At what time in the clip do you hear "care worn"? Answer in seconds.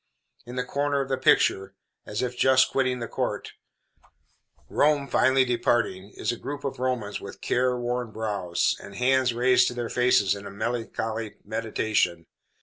7.41-8.09